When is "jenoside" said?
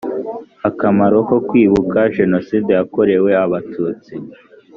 2.15-2.69